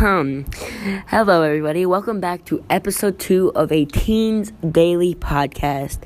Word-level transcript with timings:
Um, 0.00 0.44
hello, 1.08 1.42
everybody. 1.42 1.84
Welcome 1.84 2.20
back 2.20 2.44
to 2.44 2.64
episode 2.70 3.18
two 3.18 3.50
of 3.56 3.72
a 3.72 3.84
Teens 3.84 4.52
Daily 4.70 5.16
podcast. 5.16 6.04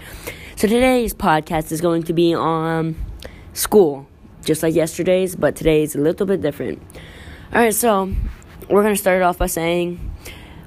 So, 0.57 0.67
today's 0.67 1.13
podcast 1.13 1.71
is 1.73 1.83
going 1.83 2.05
to 2.05 2.15
be 2.15 2.33
on 2.33 2.97
school, 3.53 4.09
just 4.47 4.63
like 4.63 4.75
yesterday's, 4.75 5.37
but 5.37 5.57
today 5.57 5.83
is 5.83 5.95
a 5.95 5.99
little 5.99 6.25
bit 6.25 6.41
different. 6.41 6.81
All 7.53 7.61
right, 7.61 7.75
so 7.75 8.11
we're 8.71 8.83
going 8.83 8.95
to 8.95 9.01
start 9.01 9.21
off 9.21 9.37
by 9.37 9.47
saying, 9.47 10.01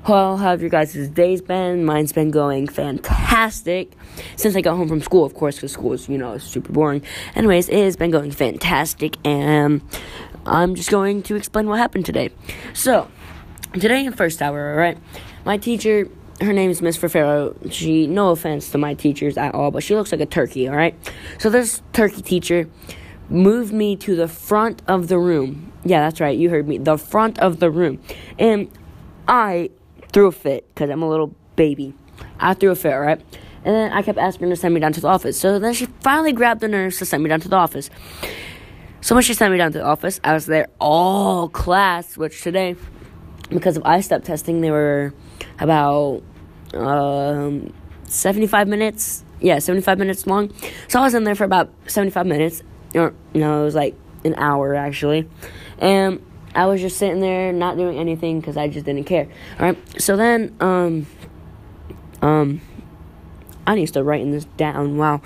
well, 0.07 0.37
how 0.37 0.51
have 0.51 0.61
your 0.61 0.69
guys' 0.69 1.07
days 1.07 1.41
been? 1.41 1.83
Mine's 1.83 2.13
been 2.13 2.29
going 2.29 2.67
fantastic 2.67 3.91
since 4.35 4.55
I 4.55 4.61
got 4.61 4.75
home 4.75 4.87
from 4.87 5.01
school, 5.01 5.25
of 5.25 5.33
course, 5.33 5.55
because 5.55 5.71
school 5.71 5.93
is, 5.93 6.07
you 6.07 6.19
know, 6.19 6.37
super 6.37 6.71
boring. 6.71 7.01
Anyways, 7.33 7.69
it 7.69 7.83
has 7.85 7.95
been 7.95 8.11
going 8.11 8.29
fantastic, 8.29 9.17
and 9.25 9.81
I'm 10.45 10.75
just 10.75 10.91
going 10.91 11.23
to 11.23 11.35
explain 11.35 11.67
what 11.67 11.79
happened 11.79 12.05
today. 12.05 12.29
So, 12.73 13.09
today 13.79 14.05
in 14.05 14.13
first 14.13 14.41
hour, 14.41 14.71
alright, 14.71 14.97
my 15.45 15.57
teacher, 15.57 16.07
her 16.41 16.53
name 16.53 16.69
is 16.69 16.81
Miss 16.81 16.97
Ferrero. 16.97 17.55
She, 17.69 18.07
no 18.07 18.29
offense 18.29 18.69
to 18.71 18.77
my 18.77 18.93
teachers 18.93 19.37
at 19.37 19.53
all, 19.53 19.71
but 19.71 19.83
she 19.83 19.95
looks 19.95 20.11
like 20.11 20.21
a 20.21 20.25
turkey, 20.25 20.69
alright? 20.69 20.95
So, 21.39 21.49
this 21.49 21.81
turkey 21.93 22.21
teacher 22.21 22.69
moved 23.29 23.73
me 23.73 23.95
to 23.97 24.15
the 24.15 24.27
front 24.27 24.81
of 24.87 25.07
the 25.07 25.17
room. 25.17 25.71
Yeah, 25.83 26.01
that's 26.01 26.19
right, 26.19 26.37
you 26.37 26.49
heard 26.49 26.67
me. 26.67 26.77
The 26.77 26.97
front 26.97 27.39
of 27.39 27.59
the 27.59 27.69
room. 27.71 28.01
And 28.37 28.69
I 29.27 29.71
threw 30.11 30.27
a 30.27 30.31
fit 30.31 30.67
because 30.69 30.89
I'm 30.89 31.01
a 31.01 31.09
little 31.09 31.35
baby. 31.55 31.93
I 32.39 32.53
threw 32.53 32.71
a 32.71 32.75
fit, 32.75 32.93
right? 32.93 33.21
And 33.63 33.75
then 33.75 33.91
I 33.91 34.01
kept 34.03 34.19
asking 34.19 34.47
her 34.47 34.55
to 34.55 34.59
send 34.59 34.73
me 34.73 34.79
down 34.79 34.93
to 34.93 35.01
the 35.01 35.07
office. 35.07 35.39
So 35.39 35.57
then 35.57 35.73
she 35.73 35.87
finally 36.01 36.33
grabbed 36.33 36.61
the 36.61 36.67
nurse 36.67 36.99
to 36.99 37.05
send 37.05 37.23
me 37.23 37.29
down 37.29 37.41
to 37.41 37.49
the 37.49 37.55
office. 37.55 37.89
So 39.01 39.15
when 39.15 39.23
she 39.23 39.33
sent 39.33 39.51
me 39.51 39.57
down 39.57 39.71
to 39.71 39.79
the 39.79 39.83
office, 39.83 40.19
I 40.23 40.33
was 40.33 40.45
there 40.45 40.67
all 40.79 41.49
class, 41.49 42.17
which 42.17 42.41
today, 42.41 42.75
because 43.49 43.77
of 43.77 43.83
I-step 43.85 44.23
testing, 44.23 44.61
they 44.61 44.71
were 44.71 45.13
about 45.59 46.23
um, 46.73 47.73
75 48.05 48.67
minutes. 48.67 49.23
Yeah, 49.39 49.59
75 49.59 49.99
minutes 49.99 50.25
long. 50.25 50.53
So 50.87 50.99
I 50.99 51.03
was 51.03 51.13
in 51.13 51.23
there 51.23 51.35
for 51.35 51.43
about 51.43 51.71
75 51.87 52.25
minutes. 52.25 52.63
Or, 52.93 53.13
no, 53.33 53.61
it 53.61 53.65
was 53.65 53.75
like 53.75 53.95
an 54.23 54.35
hour, 54.35 54.73
actually. 54.75 55.27
And 55.79 56.25
I 56.55 56.65
was 56.67 56.81
just 56.81 56.97
sitting 56.97 57.19
there 57.19 57.51
not 57.51 57.77
doing 57.77 57.97
anything 57.97 58.39
because 58.39 58.57
I 58.57 58.67
just 58.67 58.85
didn't 58.85 59.03
care. 59.03 59.27
All 59.59 59.65
right. 59.65 60.01
So 60.01 60.15
then, 60.15 60.55
um, 60.59 61.05
um, 62.21 62.61
I 63.67 63.75
need 63.75 63.81
to 63.81 63.87
start 63.87 64.05
writing 64.05 64.31
this 64.31 64.45
down. 64.57 64.97
Wow. 64.97 65.21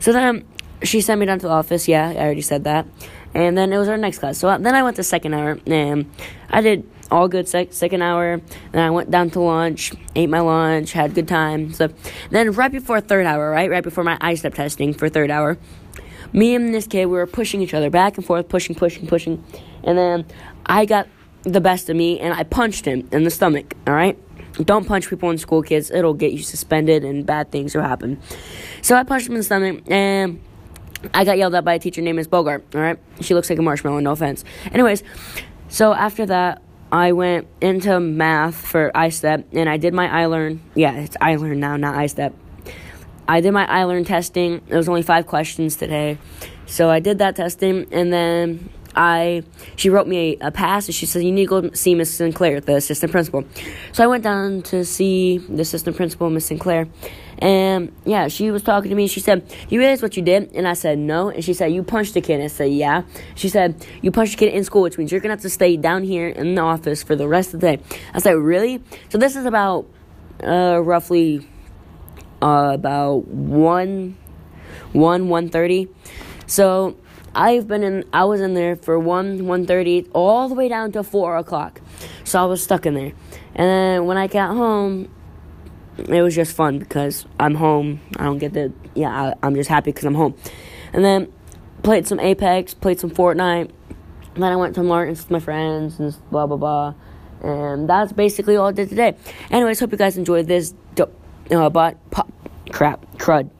So 0.00 0.12
then 0.12 0.44
she 0.82 1.00
sent 1.00 1.20
me 1.20 1.26
down 1.26 1.38
to 1.38 1.46
the 1.46 1.52
office. 1.52 1.86
Yeah, 1.86 2.08
I 2.08 2.16
already 2.16 2.40
said 2.42 2.64
that. 2.64 2.86
And 3.34 3.56
then 3.56 3.72
it 3.72 3.78
was 3.78 3.88
our 3.88 3.96
next 3.96 4.18
class. 4.18 4.38
So 4.38 4.48
uh, 4.48 4.58
then 4.58 4.74
I 4.74 4.82
went 4.82 4.96
to 4.96 5.02
second 5.02 5.34
hour 5.34 5.58
and 5.66 6.10
I 6.50 6.60
did 6.60 6.88
all 7.10 7.28
good 7.28 7.48
sec- 7.48 7.72
second 7.72 8.02
hour. 8.02 8.40
Then 8.72 8.82
I 8.82 8.90
went 8.90 9.10
down 9.10 9.30
to 9.30 9.40
lunch, 9.40 9.92
ate 10.14 10.28
my 10.28 10.40
lunch, 10.40 10.92
had 10.92 11.14
good 11.14 11.28
time. 11.28 11.72
So 11.72 11.88
then 12.30 12.52
right 12.52 12.70
before 12.70 13.00
third 13.00 13.26
hour, 13.26 13.50
right, 13.50 13.70
right 13.70 13.84
before 13.84 14.04
my 14.04 14.18
I-step 14.20 14.54
testing 14.54 14.94
for 14.94 15.08
third 15.08 15.30
hour, 15.30 15.58
me 16.32 16.54
and 16.54 16.74
this 16.74 16.86
kid 16.86 17.06
we 17.06 17.12
were 17.12 17.26
pushing 17.26 17.60
each 17.60 17.74
other 17.74 17.90
back 17.90 18.16
and 18.16 18.24
forth, 18.24 18.48
pushing, 18.48 18.74
pushing, 18.74 19.06
pushing, 19.06 19.44
and 19.84 19.98
then 19.98 20.26
I 20.64 20.86
got 20.86 21.08
the 21.42 21.60
best 21.60 21.90
of 21.90 21.96
me 21.96 22.20
and 22.20 22.32
I 22.34 22.44
punched 22.44 22.84
him 22.84 23.08
in 23.12 23.24
the 23.24 23.30
stomach. 23.30 23.74
All 23.86 23.94
right. 23.94 24.18
Don't 24.64 24.86
punch 24.86 25.08
people 25.08 25.30
in 25.30 25.38
school, 25.38 25.62
kids. 25.62 25.90
It'll 25.90 26.14
get 26.14 26.32
you 26.32 26.42
suspended 26.42 27.04
and 27.04 27.24
bad 27.24 27.50
things 27.50 27.74
will 27.74 27.82
happen. 27.82 28.20
So 28.82 28.94
I 28.96 29.02
punched 29.02 29.26
him 29.26 29.32
in 29.32 29.38
the 29.38 29.44
stomach 29.44 29.82
and 29.90 30.40
I 31.14 31.24
got 31.24 31.38
yelled 31.38 31.54
at 31.54 31.64
by 31.64 31.74
a 31.74 31.78
teacher 31.78 32.00
named 32.00 32.16
Miss 32.16 32.26
Bogart. 32.26 32.64
All 32.74 32.80
right. 32.80 32.98
She 33.20 33.34
looks 33.34 33.50
like 33.50 33.58
a 33.58 33.62
marshmallow. 33.62 34.00
No 34.00 34.12
offense. 34.12 34.44
Anyways, 34.72 35.02
so 35.68 35.92
after 35.92 36.26
that, 36.26 36.62
I 36.90 37.12
went 37.12 37.48
into 37.60 37.98
math 38.00 38.54
for 38.54 38.90
I-STEP 38.94 39.46
and 39.52 39.68
I 39.68 39.78
did 39.78 39.94
my 39.94 40.22
I-Learn. 40.22 40.60
Yeah, 40.74 40.94
it's 40.96 41.16
I-Learn 41.20 41.58
now, 41.58 41.76
not 41.76 41.94
I-STEP. 41.94 42.34
I 43.26 43.40
did 43.40 43.52
my 43.52 43.64
I-Learn 43.66 44.04
testing. 44.04 44.60
It 44.68 44.76
was 44.76 44.88
only 44.88 45.02
five 45.02 45.26
questions 45.26 45.76
today. 45.76 46.18
So 46.66 46.90
I 46.90 47.00
did 47.00 47.18
that 47.18 47.36
testing 47.36 47.86
and 47.92 48.12
then 48.12 48.68
I 48.94 49.42
she 49.76 49.90
wrote 49.90 50.06
me 50.06 50.38
a, 50.40 50.48
a 50.48 50.50
pass 50.50 50.86
and 50.86 50.94
she 50.94 51.06
said 51.06 51.22
you 51.22 51.32
need 51.32 51.48
to 51.48 51.62
go 51.62 51.70
see 51.72 51.94
Miss 51.94 52.14
Sinclair, 52.14 52.60
the 52.60 52.76
assistant 52.76 53.12
principal. 53.12 53.44
So 53.92 54.04
I 54.04 54.06
went 54.06 54.24
down 54.24 54.62
to 54.62 54.84
see 54.84 55.38
the 55.38 55.62
assistant 55.62 55.96
principal, 55.96 56.30
Miss 56.30 56.46
Sinclair, 56.46 56.88
and 57.38 57.92
yeah, 58.04 58.28
she 58.28 58.50
was 58.50 58.62
talking 58.62 58.90
to 58.90 58.94
me. 58.94 59.06
She 59.06 59.20
said, 59.20 59.44
"You 59.68 59.80
realize 59.80 60.02
what 60.02 60.16
you 60.16 60.22
did?" 60.22 60.52
And 60.54 60.68
I 60.68 60.74
said, 60.74 60.98
"No." 60.98 61.30
And 61.30 61.44
she 61.44 61.54
said, 61.54 61.72
"You 61.72 61.82
punched 61.82 62.14
a 62.16 62.20
kid." 62.20 62.34
And 62.34 62.44
I 62.44 62.48
said, 62.48 62.70
"Yeah." 62.72 63.02
She 63.34 63.48
said, 63.48 63.84
"You 64.02 64.10
punched 64.10 64.34
a 64.34 64.36
kid 64.36 64.52
in 64.52 64.64
school, 64.64 64.82
which 64.82 64.98
means 64.98 65.10
you're 65.10 65.20
gonna 65.20 65.34
have 65.34 65.42
to 65.42 65.50
stay 65.50 65.76
down 65.76 66.04
here 66.04 66.28
in 66.28 66.54
the 66.54 66.62
office 66.62 67.02
for 67.02 67.16
the 67.16 67.26
rest 67.26 67.54
of 67.54 67.60
the 67.60 67.76
day." 67.76 67.82
I 68.14 68.18
said, 68.18 68.36
"Really?" 68.36 68.82
So 69.08 69.18
this 69.18 69.36
is 69.36 69.44
about 69.44 69.86
uh, 70.44 70.80
roughly 70.82 71.46
uh, 72.42 72.72
about 72.74 73.26
one 73.26 74.16
one 74.92 75.28
one 75.28 75.48
thirty. 75.48 75.88
So 76.46 76.96
I've 77.34 77.66
been 77.66 77.82
in. 77.82 78.04
I 78.12 78.24
was 78.24 78.40
in 78.40 78.54
there 78.54 78.76
for 78.76 78.98
one 78.98 79.46
one 79.46 79.66
thirty 79.66 80.06
all 80.12 80.48
the 80.48 80.54
way 80.54 80.68
down 80.68 80.92
to 80.92 81.02
four 81.02 81.36
o'clock. 81.36 81.80
So 82.24 82.42
I 82.42 82.44
was 82.46 82.62
stuck 82.62 82.86
in 82.86 82.94
there, 82.94 83.12
and 83.54 83.68
then 83.68 84.06
when 84.06 84.16
I 84.16 84.26
got 84.26 84.54
home, 84.54 85.08
it 85.98 86.22
was 86.22 86.34
just 86.34 86.54
fun 86.54 86.78
because 86.78 87.24
I'm 87.40 87.54
home. 87.54 88.00
I 88.16 88.24
don't 88.24 88.38
get 88.38 88.52
the 88.52 88.72
yeah. 88.94 89.34
I, 89.42 89.46
am 89.46 89.54
just 89.54 89.70
happy 89.70 89.92
because 89.92 90.04
I'm 90.04 90.14
home, 90.14 90.34
and 90.92 91.04
then 91.04 91.32
played 91.82 92.06
some 92.06 92.20
Apex, 92.20 92.74
played 92.74 93.00
some 93.00 93.10
Fortnite. 93.10 93.70
Then 94.34 94.44
I 94.44 94.56
went 94.56 94.74
to 94.76 94.82
Martin's 94.82 95.22
with 95.22 95.30
my 95.30 95.40
friends 95.40 95.98
and 95.98 96.14
blah 96.30 96.46
blah 96.46 96.56
blah, 96.56 96.94
and 97.42 97.88
that's 97.88 98.12
basically 98.12 98.56
all 98.56 98.68
I 98.68 98.72
did 98.72 98.90
today. 98.90 99.16
Anyways, 99.50 99.80
hope 99.80 99.92
you 99.92 99.98
guys 99.98 100.16
enjoyed 100.18 100.46
this. 100.46 100.74
Do- 100.94 101.10
uh, 101.50 101.70
but 101.70 101.98
pop, 102.10 102.30
crap, 102.70 103.06
crud. 103.16 103.50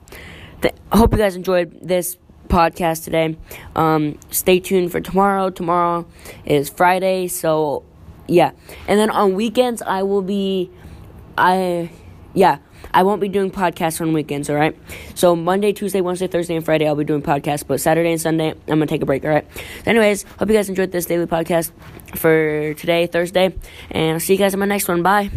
Th- 0.61 0.75
hope 0.91 1.11
you 1.11 1.17
guys 1.17 1.35
enjoyed 1.35 1.77
this 1.81 2.17
podcast 2.53 3.03
today. 3.03 3.35
Um, 3.75 4.19
stay 4.29 4.59
tuned 4.59 4.91
for 4.91 5.01
tomorrow. 5.01 5.49
Tomorrow 5.49 6.05
is 6.45 6.69
Friday, 6.69 7.27
so 7.27 7.83
yeah. 8.27 8.51
And 8.87 8.99
then 8.99 9.09
on 9.09 9.33
weekends, 9.33 9.81
I 9.81 10.03
will 10.03 10.21
be, 10.21 10.69
I, 11.37 11.89
yeah, 12.33 12.59
I 12.93 13.01
won't 13.01 13.21
be 13.21 13.27
doing 13.27 13.49
podcasts 13.49 13.99
on 14.01 14.13
weekends. 14.13 14.49
All 14.49 14.55
right. 14.55 14.77
So 15.15 15.35
Monday, 15.35 15.73
Tuesday, 15.73 16.01
Wednesday, 16.01 16.27
Thursday, 16.27 16.55
and 16.55 16.63
Friday, 16.63 16.87
I'll 16.87 16.95
be 16.95 17.03
doing 17.03 17.23
podcasts. 17.23 17.65
But 17.65 17.81
Saturday 17.81 18.11
and 18.11 18.21
Sunday, 18.21 18.51
I'm 18.51 18.59
gonna 18.67 18.85
take 18.85 19.01
a 19.01 19.05
break. 19.05 19.25
All 19.25 19.31
right. 19.31 19.47
So 19.83 19.89
anyways, 19.89 20.23
hope 20.37 20.49
you 20.49 20.55
guys 20.55 20.69
enjoyed 20.69 20.91
this 20.91 21.05
daily 21.05 21.25
podcast 21.25 21.71
for 22.15 22.73
today, 22.75 23.07
Thursday, 23.07 23.55
and 23.89 24.13
I'll 24.13 24.19
see 24.19 24.33
you 24.33 24.39
guys 24.39 24.53
in 24.53 24.59
my 24.59 24.67
next 24.67 24.87
one. 24.87 25.01
Bye. 25.01 25.31